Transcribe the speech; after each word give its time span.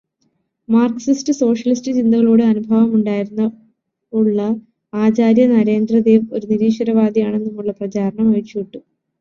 Marxist socialist 0.69 1.91
ചിന്തകളോട് 1.97 2.43
അനുഭാവമുണ്ടായിരുന്ന 2.43 3.43
ഉള്ള 4.13 4.39
ആചാര്യ 4.93 5.45
നരേന്ദ്ര 5.47 5.99
ദേവ് 6.01 6.27
ഒരു 6.31 6.45
നിരീശ്വരവാദിയാണെന്നുമുള്ള 6.47 7.73
പ്രചാരണം 7.79 8.29
അഴിച്ചു 8.31 8.57
വിട്ടു. 8.59 8.81